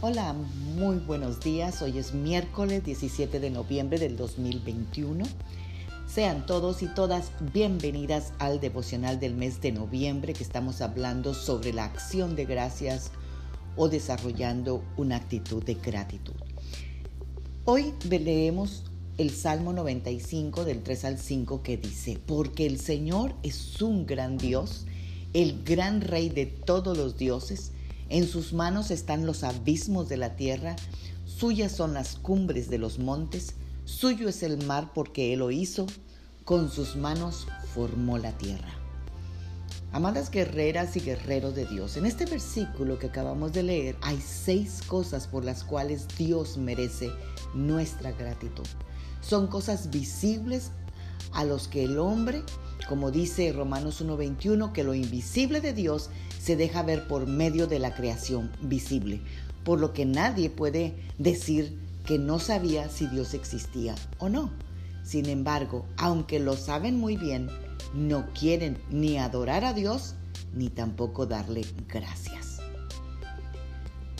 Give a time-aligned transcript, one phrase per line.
[0.00, 0.32] Hola,
[0.76, 1.82] muy buenos días.
[1.82, 5.24] Hoy es miércoles 17 de noviembre del 2021.
[6.06, 11.72] Sean todos y todas bienvenidas al devocional del mes de noviembre que estamos hablando sobre
[11.72, 13.10] la acción de gracias
[13.74, 16.36] o desarrollando una actitud de gratitud.
[17.64, 18.84] Hoy leemos
[19.16, 24.38] el Salmo 95 del 3 al 5 que dice, porque el Señor es un gran
[24.38, 24.86] Dios,
[25.32, 27.72] el gran Rey de todos los dioses,
[28.08, 30.76] en sus manos están los abismos de la tierra,
[31.24, 33.54] suyas son las cumbres de los montes,
[33.84, 35.86] suyo es el mar porque Él lo hizo,
[36.44, 38.68] con sus manos formó la tierra.
[39.92, 44.82] Amadas guerreras y guerreros de Dios, en este versículo que acabamos de leer hay seis
[44.86, 47.10] cosas por las cuales Dios merece
[47.54, 48.66] nuestra gratitud.
[49.22, 50.70] Son cosas visibles
[51.32, 52.42] a los que el hombre,
[52.88, 56.08] como dice Romanos 1.21, que lo invisible de Dios
[56.40, 59.20] se deja ver por medio de la creación visible,
[59.62, 64.50] por lo que nadie puede decir que no sabía si Dios existía o no.
[65.04, 67.48] Sin embargo, aunque lo saben muy bien,
[67.94, 70.14] no quieren ni adorar a Dios
[70.54, 72.60] ni tampoco darle gracias.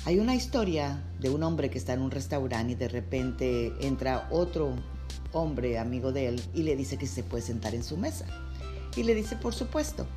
[0.05, 4.29] Hay una historia de un hombre que está en un restaurante y de repente entra
[4.31, 4.75] otro
[5.33, 8.27] hombre amigo de él y le dice que se puede sentar en su mesa.
[8.99, 10.09] Y le dice, por supuesto.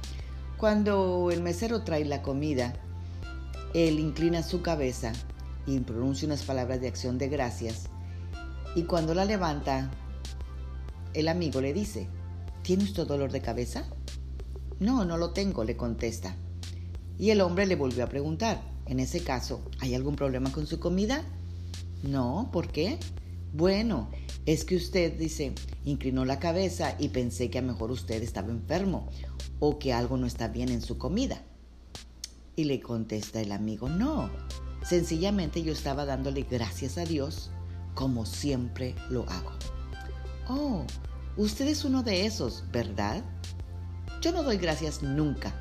[0.57, 2.73] Cuando el mesero trae la comida,
[3.75, 5.13] él inclina su cabeza
[5.67, 7.89] y pronuncia unas palabras de acción de gracias.
[8.75, 9.91] Y cuando la levanta,
[11.13, 12.07] el amigo le dice,
[12.63, 13.85] ¿tiene usted dolor de cabeza?
[14.79, 16.35] No, no lo tengo, le contesta.
[17.19, 20.79] Y el hombre le volvió a preguntar, en ese caso, ¿hay algún problema con su
[20.79, 21.23] comida?
[22.01, 22.97] No, ¿por qué?
[23.53, 24.09] Bueno,
[24.45, 25.53] es que usted dice,
[25.85, 29.07] inclinó la cabeza y pensé que a lo mejor usted estaba enfermo
[29.59, 31.43] o que algo no está bien en su comida.
[32.55, 34.29] Y le contesta el amigo, no,
[34.83, 37.51] sencillamente yo estaba dándole gracias a Dios
[37.93, 39.51] como siempre lo hago.
[40.47, 40.85] Oh,
[41.37, 43.23] usted es uno de esos, ¿verdad?
[44.21, 45.53] Yo no doy gracias nunca.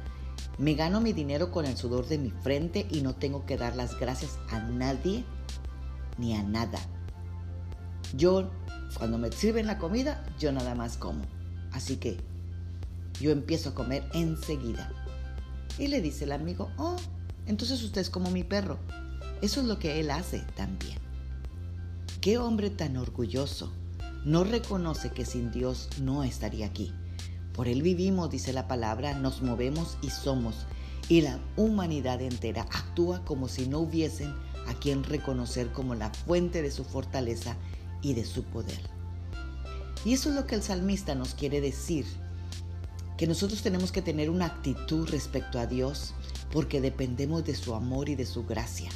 [0.59, 3.77] Me gano mi dinero con el sudor de mi frente y no tengo que dar
[3.77, 5.25] las gracias a nadie
[6.19, 6.79] ni a nada.
[8.15, 8.51] Yo,
[8.97, 11.25] cuando me sirven la comida, yo nada más como.
[11.73, 12.19] Así que
[13.21, 14.91] yo empiezo a comer enseguida.
[15.79, 16.97] Y le dice el amigo, oh,
[17.47, 18.79] entonces usted es como mi perro.
[19.43, 20.99] Eso es lo que él hace también.
[22.21, 23.73] Qué hombre tan orgulloso.
[24.25, 26.93] No reconoce que sin Dios no estaría aquí.
[27.55, 30.67] Por Él vivimos, dice la palabra, nos movemos y somos.
[31.09, 34.35] Y la humanidad entera actúa como si no hubiesen
[34.69, 37.57] a quien reconocer como la fuente de su fortaleza
[38.03, 38.81] y de su poder.
[40.05, 42.07] Y eso es lo que el salmista nos quiere decir,
[43.17, 46.15] que nosotros tenemos que tener una actitud respecto a Dios
[46.53, 48.91] porque dependemos de su amor y de su gracia.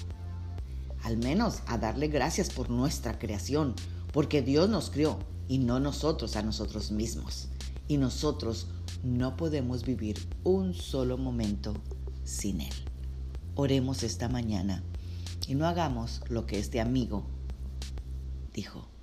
[1.02, 3.74] Al menos a darle gracias por nuestra creación,
[4.12, 7.48] porque Dios nos crió y no nosotros a nosotros mismos.
[7.86, 8.68] Y nosotros
[9.02, 11.74] no podemos vivir un solo momento
[12.24, 12.72] sin Él.
[13.54, 14.82] Oremos esta mañana
[15.46, 17.26] y no hagamos lo que este amigo
[18.54, 18.93] dijo.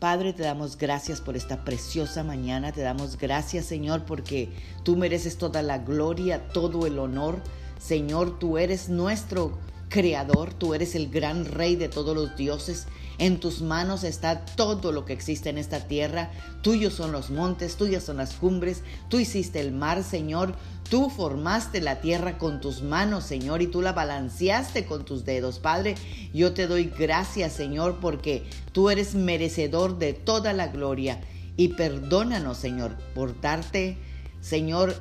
[0.00, 2.72] Padre, te damos gracias por esta preciosa mañana.
[2.72, 4.48] Te damos gracias, Señor, porque
[4.82, 7.36] tú mereces toda la gloria, todo el honor.
[7.78, 9.58] Señor, tú eres nuestro
[9.90, 12.86] creador, tú eres el gran rey de todos los dioses.
[13.18, 16.30] En tus manos está todo lo que existe en esta tierra.
[16.62, 18.82] Tuyos son los montes, tuyas son las cumbres.
[19.10, 20.54] Tú hiciste el mar, Señor.
[20.88, 25.58] Tú formaste la tierra con tus manos, Señor, y tú la balanceaste con tus dedos.
[25.58, 25.96] Padre,
[26.32, 31.20] yo te doy gracias, Señor, porque tú eres merecedor de toda la gloria.
[31.56, 33.98] Y perdónanos, Señor, por darte,
[34.40, 34.96] Señor,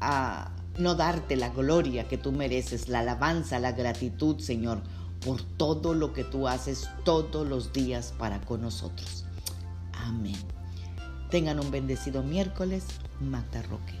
[0.00, 4.82] a no darte la gloria que tú mereces, la alabanza, la gratitud, Señor
[5.24, 9.24] por todo lo que tú haces todos los días para con nosotros.
[9.92, 10.36] Amén.
[11.30, 12.84] Tengan un bendecido miércoles,
[13.20, 13.94] Magda Roque.